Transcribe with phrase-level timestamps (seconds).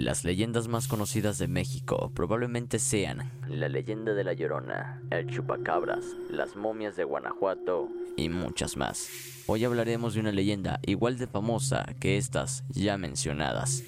[0.00, 6.16] Las leyendas más conocidas de México probablemente sean la leyenda de la Llorona, el Chupacabras,
[6.30, 9.10] las momias de Guanajuato y muchas más.
[9.46, 13.82] Hoy hablaremos de una leyenda igual de famosa que estas ya mencionadas,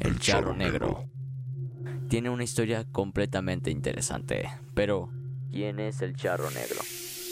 [0.00, 1.08] el Charro Negro.
[2.10, 5.08] Tiene una historia completamente interesante, pero
[5.50, 6.80] ¿quién es el Charro Negro?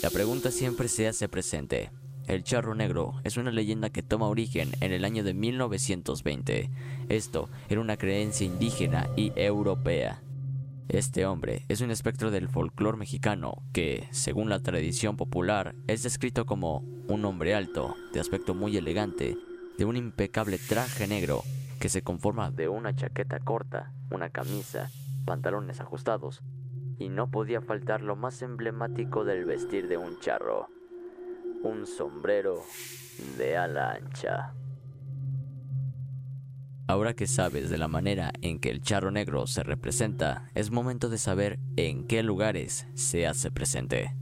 [0.02, 1.90] La pregunta siempre se hace presente.
[2.26, 6.70] El charro negro es una leyenda que toma origen en el año de 1920.
[7.10, 10.22] Esto era una creencia indígena y europea.
[10.88, 16.46] Este hombre es un espectro del folclore mexicano que, según la tradición popular, es descrito
[16.46, 19.36] como un hombre alto, de aspecto muy elegante,
[19.76, 21.42] de un impecable traje negro
[21.78, 24.90] que se conforma de una chaqueta corta, una camisa,
[25.26, 26.42] pantalones ajustados,
[26.98, 30.68] y no podía faltar lo más emblemático del vestir de un charro,
[31.64, 32.62] un sombrero
[33.38, 34.54] de ala ancha.
[36.86, 41.08] Ahora que sabes de la manera en que el charro negro se representa, es momento
[41.08, 44.14] de saber en qué lugares se hace presente.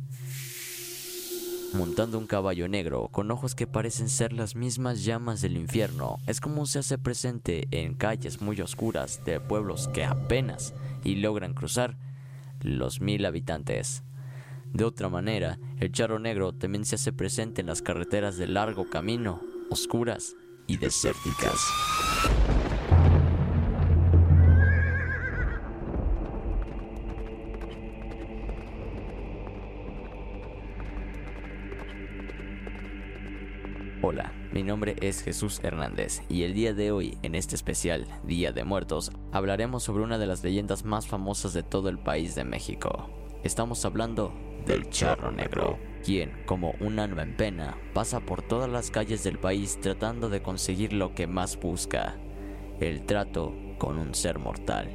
[1.75, 6.41] Montando un caballo negro con ojos que parecen ser las mismas llamas del infierno, es
[6.41, 11.97] como se hace presente en calles muy oscuras de pueblos que apenas y logran cruzar
[12.61, 14.05] los mil habitantes.
[14.72, 18.88] De otra manera, el charro negro también se hace presente en las carreteras de largo
[18.88, 20.34] camino, oscuras
[20.66, 21.60] y desérticas.
[34.00, 38.53] Hola, mi nombre es Jesús Hernández y el día de hoy, en este especial Día
[38.53, 42.44] de Muertos, hablaremos sobre una de las leyendas más famosas de todo el país de
[42.44, 43.11] México.
[43.44, 44.32] Estamos hablando
[44.67, 49.39] del Charro Negro, quien, como un alma en pena, pasa por todas las calles del
[49.39, 52.17] país tratando de conseguir lo que más busca,
[52.81, 54.91] el trato con un ser mortal.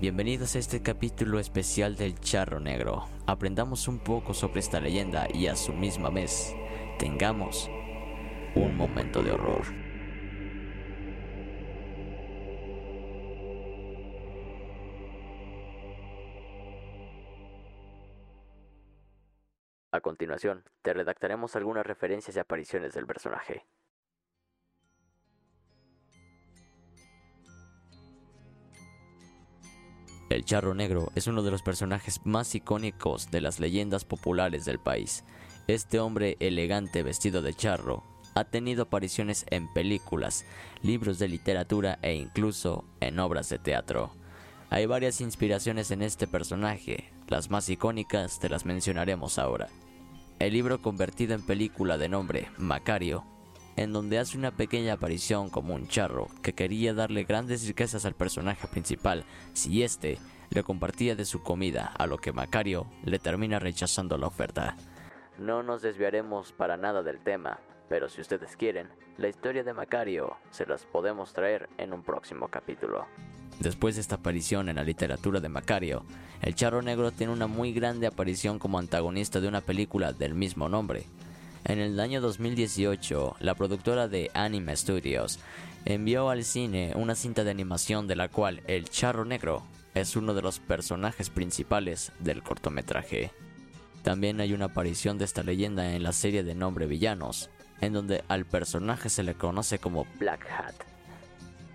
[0.00, 3.06] Bienvenidos a este capítulo especial del Charro Negro.
[3.26, 6.54] Aprendamos un poco sobre esta leyenda y a su misma vez
[6.98, 7.70] tengamos
[8.54, 9.83] un momento de horror.
[19.94, 23.64] A continuación, te redactaremos algunas referencias y apariciones del personaje.
[30.30, 34.80] El Charro Negro es uno de los personajes más icónicos de las leyendas populares del
[34.80, 35.22] país.
[35.68, 38.02] Este hombre elegante vestido de charro
[38.34, 40.44] ha tenido apariciones en películas,
[40.82, 44.10] libros de literatura e incluso en obras de teatro.
[44.70, 49.68] Hay varias inspiraciones en este personaje, las más icónicas te las mencionaremos ahora.
[50.40, 53.24] el libro convertido en película de nombre Macario,
[53.76, 58.14] en donde hace una pequeña aparición como un charro que quería darle grandes riquezas al
[58.14, 60.18] personaje principal si éste
[60.50, 64.76] le compartía de su comida, a lo que Macario le termina rechazando la oferta.
[65.38, 67.58] No nos desviaremos para nada del tema,
[67.88, 72.48] pero si ustedes quieren, la historia de Macario se las podemos traer en un próximo
[72.48, 73.06] capítulo.
[73.60, 76.04] Después de esta aparición en la literatura de Macario,
[76.42, 80.68] el Charro Negro tiene una muy grande aparición como antagonista de una película del mismo
[80.68, 81.06] nombre.
[81.64, 85.38] En el año 2018, la productora de Anime Studios
[85.86, 89.62] envió al cine una cinta de animación de la cual el Charro Negro
[89.94, 93.30] es uno de los personajes principales del cortometraje.
[94.02, 97.48] También hay una aparición de esta leyenda en la serie de nombre Villanos,
[97.80, 100.93] en donde al personaje se le conoce como Black Hat.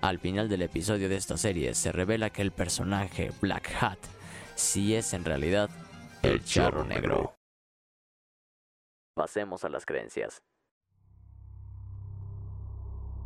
[0.02, 4.00] Al final del episodio de esta serie se revela que el personaje Black Hat
[4.56, 5.70] sí es en realidad
[6.24, 7.36] el charro negro.
[9.14, 10.42] Pasemos a las creencias.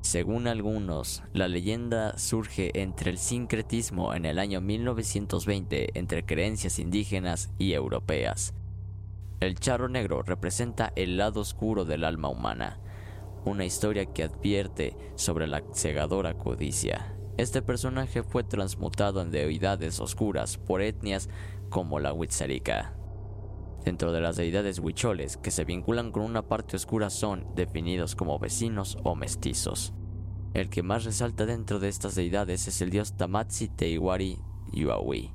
[0.02, 7.52] Según algunos, la leyenda surge entre el sincretismo en el año 1920 entre creencias indígenas
[7.58, 8.54] y europeas.
[9.40, 12.80] El charro negro representa el lado oscuro del alma humana,
[13.46, 17.16] una historia que advierte sobre la cegadora codicia.
[17.38, 21.30] Este personaje fue transmutado en deidades oscuras por etnias
[21.70, 22.94] como la Huitzarica.
[23.84, 28.40] Dentro de las deidades huicholes que se vinculan con una parte oscura son definidos como
[28.40, 29.94] vecinos o mestizos.
[30.54, 34.40] El que más resalta dentro de estas deidades es el dios Tamatsi Teiwari
[34.72, 35.34] Yuawi,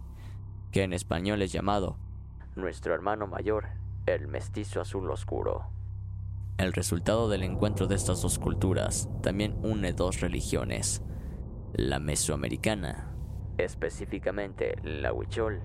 [0.70, 1.98] que en español es llamado
[2.58, 3.68] nuestro hermano mayor,
[4.06, 5.77] el mestizo azul oscuro.
[6.58, 11.02] El resultado del encuentro de estas dos culturas también une dos religiones,
[11.72, 13.14] la mesoamericana,
[13.58, 15.60] específicamente la huichol,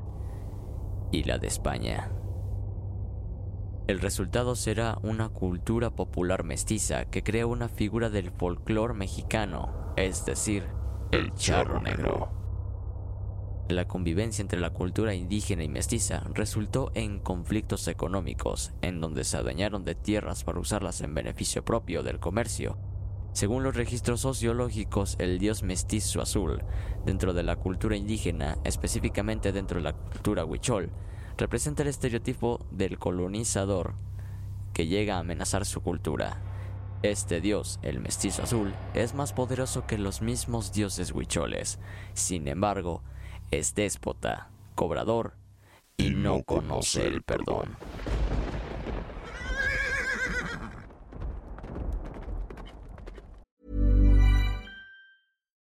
[1.12, 2.12] y la de España.
[3.88, 10.26] El resultado será una cultura popular mestiza que crea una figura del folclore mexicano, es
[10.26, 10.64] decir,
[11.12, 12.43] el charro negro.
[13.70, 19.38] La convivencia entre la cultura indígena y mestiza resultó en conflictos económicos, en donde se
[19.38, 22.78] adueñaron de tierras para usarlas en beneficio propio del comercio.
[23.32, 26.62] Según los registros sociológicos, el dios mestizo azul,
[27.06, 30.92] dentro de la cultura indígena, específicamente dentro de la cultura huichol,
[31.38, 33.96] representa el estereotipo del colonizador
[34.74, 36.42] que llega a amenazar su cultura.
[37.02, 41.80] Este dios, el mestizo azul, es más poderoso que los mismos dioses huicholes.
[42.14, 43.04] Sin embargo,
[43.54, 45.34] es déspota, cobrador
[45.98, 47.76] y no conoce el perdón.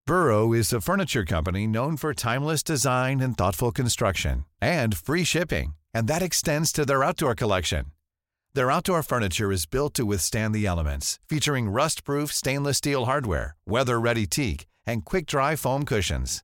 [0.05, 5.75] Burrow is a furniture company known for timeless design and thoughtful construction and free shipping,
[5.93, 7.85] and that extends to their outdoor collection.
[8.55, 14.25] Their outdoor furniture is built to withstand the elements, featuring rust-proof stainless steel hardware, weather-ready
[14.25, 16.43] teak, and quick-dry foam cushions.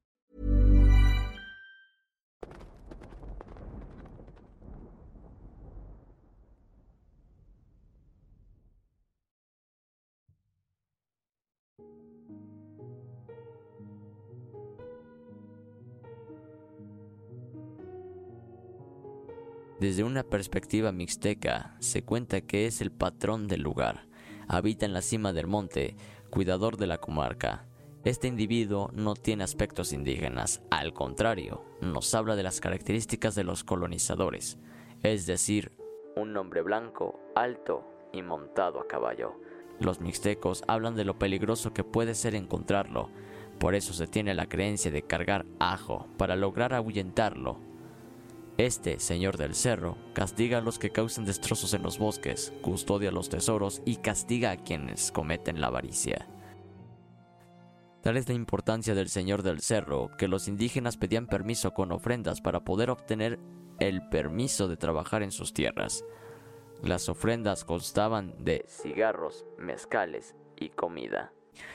[19.81, 24.05] Desde una perspectiva mixteca, se cuenta que es el patrón del lugar.
[24.47, 25.95] Habita en la cima del monte,
[26.29, 27.65] cuidador de la comarca.
[28.03, 33.63] Este individuo no tiene aspectos indígenas, al contrario, nos habla de las características de los
[33.63, 34.59] colonizadores,
[35.01, 35.71] es decir,
[36.15, 37.83] un hombre blanco, alto
[38.13, 39.33] y montado a caballo.
[39.79, 43.09] Los mixtecos hablan de lo peligroso que puede ser encontrarlo,
[43.57, 47.70] por eso se tiene la creencia de cargar ajo para lograr ahuyentarlo.
[48.57, 53.29] Este, señor del cerro, castiga a los que causen destrozos en los bosques, custodia los
[53.29, 56.27] tesoros y castiga a quienes cometen la avaricia.
[58.01, 62.41] Tal es la importancia del Señor del Cerro que los indígenas pedían permiso con ofrendas
[62.41, 63.39] para poder obtener
[63.79, 66.03] el permiso de trabajar en sus tierras.
[66.83, 71.31] Las ofrendas constaban de cigarros, mezcales y comida.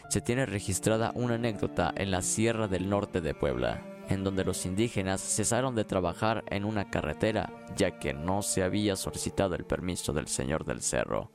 [0.09, 4.67] Se tiene registrada una anécdota en la Sierra del Norte de Puebla, en donde los
[4.67, 10.13] indígenas cesaron de trabajar en una carretera ya que no se había solicitado el permiso
[10.13, 11.31] del señor del cerro.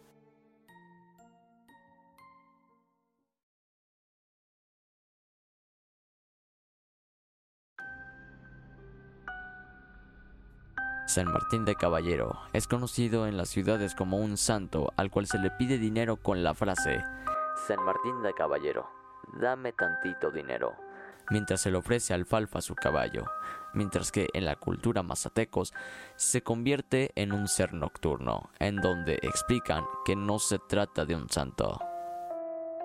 [11.07, 15.39] San Martín de Caballero es conocido en las ciudades como un santo al cual se
[15.39, 17.03] le pide dinero con la frase
[17.67, 18.89] San Martín de Caballero,
[19.39, 20.73] dame tantito dinero,
[21.31, 23.25] mientras se le ofrece alfalfa a su caballo,
[23.73, 25.73] mientras que en la cultura mazatecos
[26.15, 31.29] se convierte en un ser nocturno, en donde explican que no se trata de un
[31.29, 31.79] santo.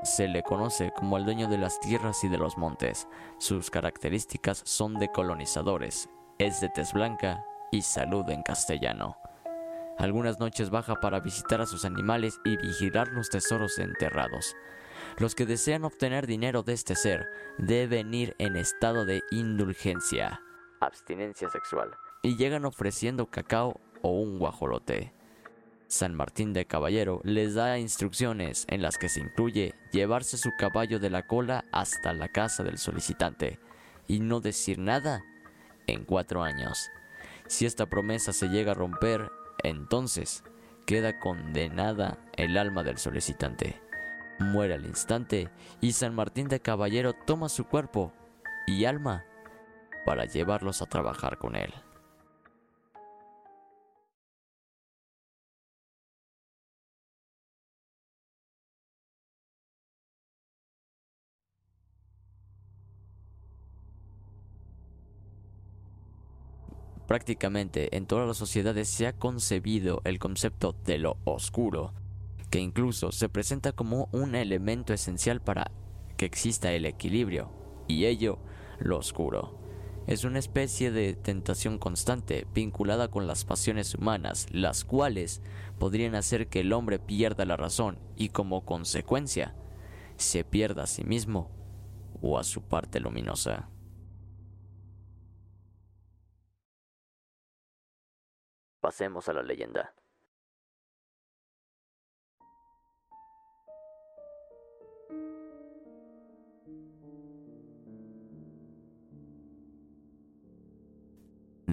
[0.02, 3.08] Se le conoce como el dueño de las tierras y de los montes.
[3.38, 6.08] Sus características son de colonizadores.
[6.38, 9.16] Es de tez blanca y salud en castellano.
[9.98, 14.54] Algunas noches baja para visitar a sus animales y vigilar los tesoros enterrados.
[15.18, 20.42] Los que desean obtener dinero de este ser deben ir en estado de indulgencia,
[20.78, 25.14] abstinencia sexual, y llegan ofreciendo cacao o un guajolote.
[25.88, 30.98] San Martín de Caballero les da instrucciones en las que se incluye llevarse su caballo
[30.98, 33.58] de la cola hasta la casa del solicitante
[34.06, 35.24] y no decir nada
[35.86, 36.90] en cuatro años.
[37.46, 39.30] Si esta promesa se llega a romper,
[39.62, 40.44] entonces
[40.84, 43.85] queda condenada el alma del solicitante.
[44.38, 45.50] Muere al instante
[45.80, 48.12] y San Martín de Caballero toma su cuerpo
[48.66, 49.24] y alma
[50.04, 51.72] para llevarlos a trabajar con él.
[67.06, 71.92] Prácticamente en todas las sociedades se ha concebido el concepto de lo oscuro,
[72.60, 75.70] incluso se presenta como un elemento esencial para
[76.16, 77.50] que exista el equilibrio,
[77.88, 78.38] y ello,
[78.78, 79.58] lo oscuro.
[80.06, 85.42] Es una especie de tentación constante vinculada con las pasiones humanas, las cuales
[85.78, 89.56] podrían hacer que el hombre pierda la razón y como consecuencia
[90.16, 91.50] se pierda a sí mismo
[92.22, 93.68] o a su parte luminosa.
[98.80, 99.92] Pasemos a la leyenda.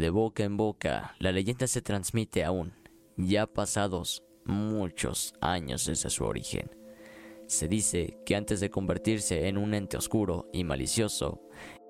[0.03, 2.73] De boca en boca, la leyenda se transmite aún,
[3.15, 6.69] ya pasados muchos años desde su origen.
[7.47, 11.39] Se dice que antes de convertirse en un ente oscuro y malicioso,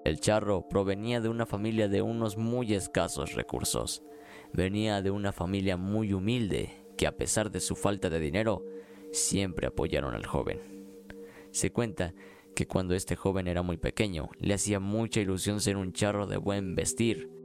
[0.05, 4.03] el charro provenía de una familia de unos muy escasos recursos.
[4.53, 8.63] Venía de una familia muy humilde que a pesar de su falta de dinero,
[9.11, 10.59] siempre apoyaron al joven.
[11.49, 12.13] Se cuenta
[12.55, 16.37] que cuando este joven era muy pequeño, le hacía mucha ilusión ser un charro de
[16.37, 17.41] buen vestir.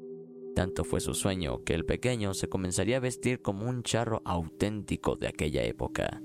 [0.54, 5.16] Tanto fue su sueño que el pequeño se comenzaría a vestir como un charro auténtico
[5.16, 6.22] de aquella época.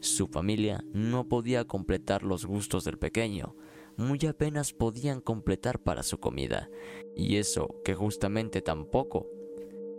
[0.00, 3.56] Su familia no podía completar los gustos del pequeño,
[3.96, 6.70] muy apenas podían completar para su comida,
[7.16, 9.26] y eso que justamente tampoco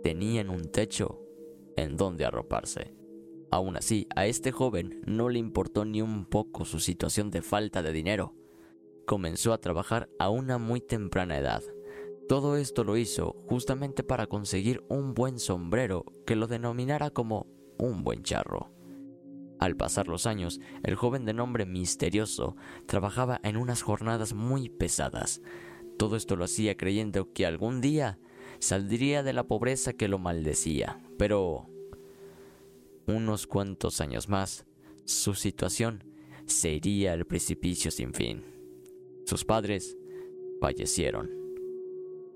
[0.02, 1.20] tenían un techo
[1.76, 2.94] en donde arroparse.
[3.50, 7.82] Aún así, a este joven no le importó ni un poco su situación de falta
[7.82, 8.34] de dinero.
[9.06, 11.62] Comenzó a trabajar a una muy temprana edad.
[12.30, 18.04] Todo esto lo hizo justamente para conseguir un buen sombrero que lo denominara como un
[18.04, 18.70] buen charro.
[19.58, 22.54] Al pasar los años, el joven de nombre misterioso
[22.86, 25.42] trabajaba en unas jornadas muy pesadas.
[25.98, 28.20] Todo esto lo hacía creyendo que algún día
[28.60, 31.68] saldría de la pobreza que lo maldecía, pero
[33.08, 34.66] unos cuantos años más,
[35.04, 36.04] su situación
[36.46, 38.44] sería el precipicio sin fin.
[39.26, 39.96] Sus padres
[40.60, 41.39] fallecieron,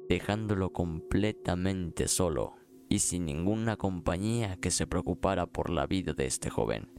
[0.08, 2.54] dejándolo completamente solo
[2.88, 6.90] y sin ninguna compañía que se preocupara por la vida de este joven.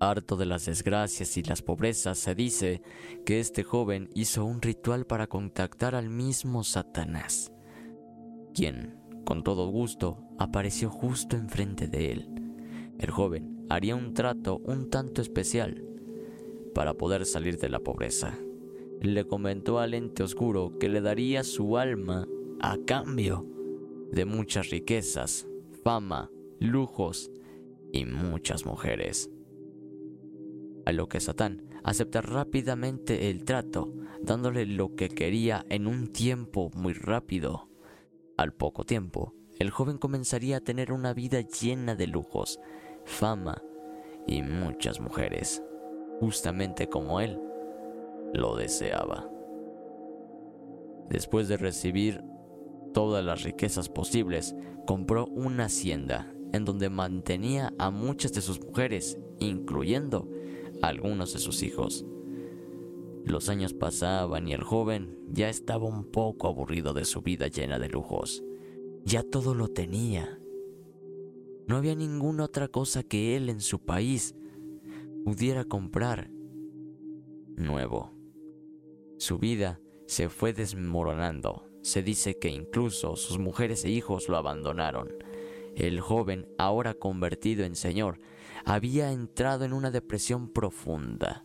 [0.00, 2.82] Harto de las desgracias y las pobrezas, se dice
[3.26, 7.52] que este joven hizo un ritual para contactar al mismo Satanás
[8.54, 12.28] quien, con todo gusto, apareció justo enfrente de él.
[12.98, 15.84] El joven haría un trato un tanto especial
[16.74, 18.36] para poder salir de la pobreza.
[19.00, 22.28] Le comentó al ente oscuro que le daría su alma
[22.60, 23.46] a cambio
[24.12, 25.48] de muchas riquezas,
[25.82, 27.30] fama, lujos
[27.92, 29.30] y muchas mujeres.
[30.84, 33.90] A lo que Satán acepta rápidamente el trato,
[34.20, 37.70] dándole lo que quería en un tiempo muy rápido
[38.36, 42.60] al poco tiempo, el joven comenzaría a tener una vida llena de lujos,
[43.06, 43.62] fama
[44.26, 45.62] y muchas mujeres,
[46.20, 47.38] justamente como él
[48.32, 49.28] lo deseaba.
[51.08, 52.22] Después de recibir
[52.92, 54.54] todas las riquezas posibles,
[54.86, 60.28] compró una hacienda en donde mantenía a muchas de sus mujeres, incluyendo
[60.82, 62.04] algunos de sus hijos.
[63.24, 67.78] Los años pasaban y el joven ya estaba un poco aburrido de su vida llena
[67.78, 68.42] de lujos.
[69.04, 70.38] Ya todo lo tenía.
[71.66, 74.34] No había ninguna otra cosa que él en su país
[75.24, 76.30] pudiera comprar
[77.56, 78.19] nuevo.
[79.20, 81.68] Su vida se fue desmoronando.
[81.82, 85.12] Se dice que incluso sus mujeres e hijos lo abandonaron.
[85.76, 88.18] El joven, ahora convertido en señor,
[88.64, 91.44] había entrado en una depresión profunda.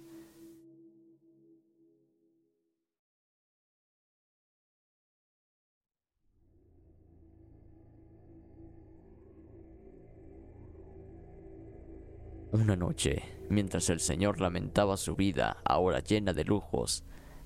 [12.54, 17.04] Una noche, mientras el señor lamentaba su vida, ahora llena de lujos,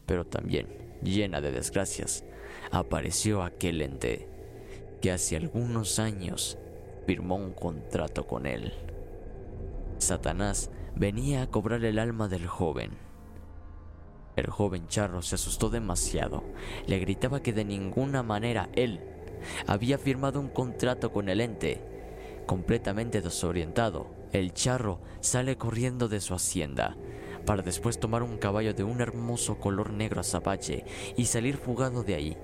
[0.10, 0.66] pero también
[1.04, 2.24] llena de desgracias,
[2.72, 4.28] apareció aquel ente
[5.02, 6.58] que hace algunos años
[7.06, 8.74] firmó un contrato con él.
[10.00, 12.98] Satanás venía a cobrar el alma del joven.
[14.36, 16.44] El joven charro se asustó demasiado.
[16.88, 19.02] Le gritaba que de ninguna manera él
[19.68, 21.84] había firmado un contrato con el ente.
[22.48, 26.98] Completamente desorientado, el charro sale corriendo de su hacienda
[27.50, 30.86] para después tomar un caballo de un hermoso color negro azabache
[31.18, 32.38] y salir fugado de ahí.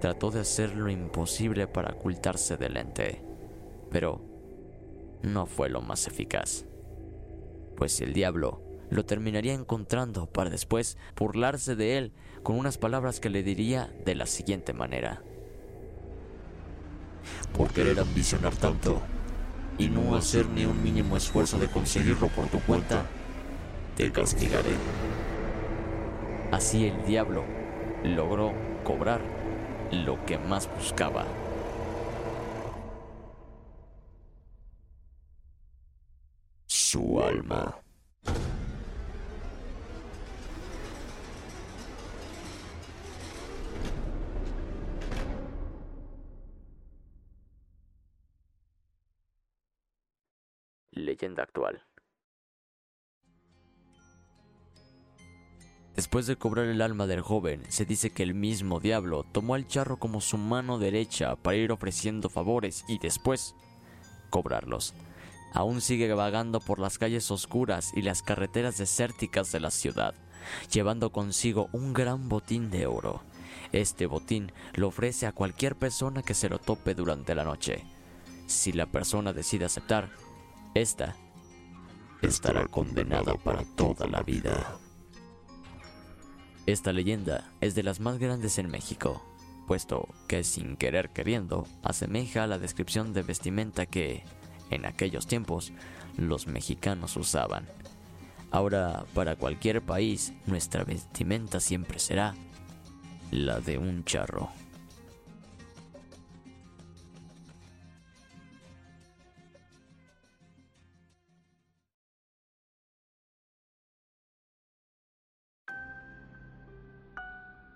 [0.00, 3.24] Trató de hacer lo imposible para ocultarse del ente,
[3.90, 4.20] pero
[5.22, 6.64] no fue lo más eficaz,
[7.76, 12.12] pues el diablo lo terminaría encontrando para después burlarse de él
[12.44, 15.24] con unas palabras que le diría de la siguiente manera.
[17.56, 19.02] Por querer ambicionar tanto,
[19.76, 23.04] y no hacer ni un mínimo esfuerzo de conseguirlo por tu cuenta,
[23.98, 24.76] te castigaré.
[26.52, 27.42] Así el diablo
[28.04, 28.52] logró
[28.84, 29.20] cobrar
[29.90, 31.26] lo que más buscaba.
[36.66, 37.74] Su alma.
[50.92, 51.80] leyenda actual.
[55.98, 59.66] Después de cobrar el alma del joven, se dice que el mismo diablo tomó al
[59.66, 63.56] charro como su mano derecha para ir ofreciendo favores y después
[64.30, 64.94] cobrarlos.
[65.52, 70.14] Aún sigue vagando por las calles oscuras y las carreteras desérticas de la ciudad,
[70.70, 73.20] llevando consigo un gran botín de oro.
[73.72, 77.82] Este botín lo ofrece a cualquier persona que se lo tope durante la noche.
[78.46, 80.10] Si la persona decide aceptar,
[80.74, 81.16] esta
[82.22, 84.78] estará condenada para toda la vida.
[86.68, 89.24] Esta leyenda es de las más grandes en México,
[89.66, 94.22] puesto que sin querer queriendo asemeja a la descripción de vestimenta que,
[94.68, 95.72] en aquellos tiempos,
[96.18, 97.66] los mexicanos usaban.
[98.50, 102.34] Ahora, para cualquier país, nuestra vestimenta siempre será
[103.30, 104.50] la de un charro.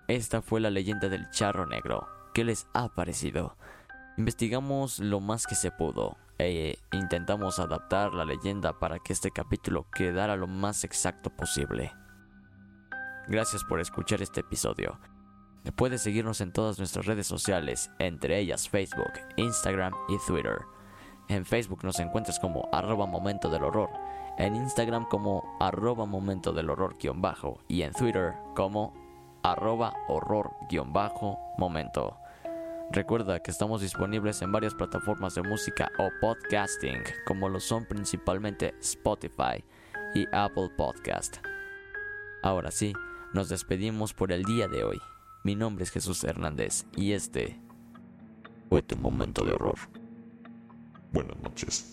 [0.07, 2.07] Esta fue la leyenda del charro negro.
[2.33, 3.55] ¿Qué les ha parecido?
[4.17, 9.87] Investigamos lo más que se pudo e intentamos adaptar la leyenda para que este capítulo
[9.95, 11.93] quedara lo más exacto posible.
[13.27, 14.99] Gracias por escuchar este episodio.
[15.77, 20.59] Puedes seguirnos en todas nuestras redes sociales, entre ellas Facebook, Instagram y Twitter.
[21.29, 23.89] En Facebook nos encuentras como arroba momento del horror,
[24.37, 29.02] en Instagram como arroba momento del horror bajo y en Twitter como
[29.43, 32.17] arroba horror-momento.
[32.91, 38.73] Recuerda que estamos disponibles en varias plataformas de música o podcasting, como lo son principalmente
[38.79, 39.63] Spotify
[40.15, 41.37] y Apple Podcast.
[42.41, 42.93] Ahora sí,
[43.33, 44.99] nos despedimos por el día de hoy.
[45.43, 47.59] Mi nombre es Jesús Hernández y este
[48.69, 49.77] fue tu momento de horror.
[51.11, 51.91] Buenas noches.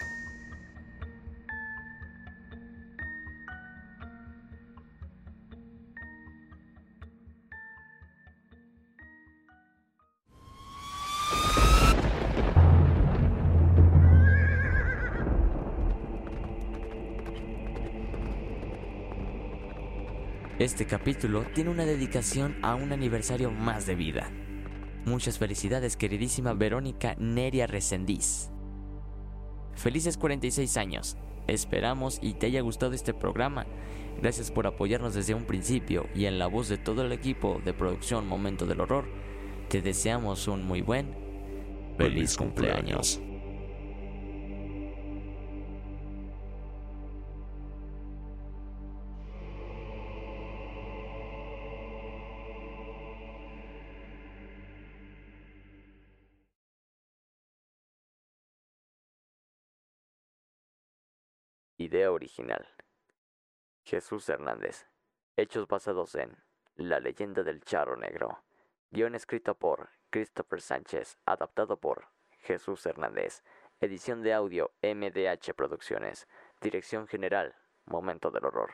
[20.60, 24.30] Este capítulo tiene una dedicación a un aniversario más de vida.
[25.06, 28.50] Muchas felicidades, queridísima Verónica Neria Resendiz.
[29.74, 31.16] Felices 46 años.
[31.46, 33.64] Esperamos y te haya gustado este programa.
[34.20, 37.72] Gracias por apoyarnos desde un principio y en la voz de todo el equipo de
[37.72, 39.06] producción Momento del Horror.
[39.70, 41.16] Te deseamos un muy buen
[41.96, 43.18] feliz, cumpleaños.
[61.80, 62.68] Idea original.
[63.84, 64.86] Jesús Hernández.
[65.34, 66.36] Hechos basados en
[66.76, 68.44] La leyenda del charro negro.
[68.90, 72.08] Guión escrito por Christopher Sánchez, adaptado por
[72.40, 73.42] Jesús Hernández.
[73.80, 76.28] Edición de audio MDH Producciones.
[76.60, 78.72] Dirección general Momento del Horror.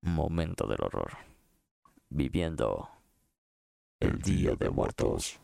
[0.00, 1.12] Momento del Horror.
[2.08, 2.90] Viviendo
[4.00, 5.43] el Día de Muertos.